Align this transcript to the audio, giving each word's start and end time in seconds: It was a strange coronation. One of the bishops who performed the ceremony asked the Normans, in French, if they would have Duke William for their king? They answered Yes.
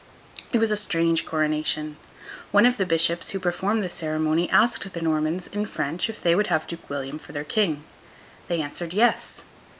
It 0.51 0.57
was 0.57 0.71
a 0.71 0.75
strange 0.77 1.27
coronation. 1.27 1.95
One 2.49 2.65
of 2.65 2.77
the 2.77 2.87
bishops 2.87 3.29
who 3.29 3.39
performed 3.39 3.83
the 3.83 3.89
ceremony 3.91 4.49
asked 4.49 4.91
the 4.93 4.99
Normans, 4.99 5.45
in 5.45 5.67
French, 5.67 6.09
if 6.09 6.19
they 6.23 6.33
would 6.33 6.47
have 6.47 6.65
Duke 6.65 6.89
William 6.89 7.19
for 7.19 7.33
their 7.33 7.43
king? 7.43 7.83
They 8.47 8.63
answered 8.63 8.95
Yes. 8.95 9.43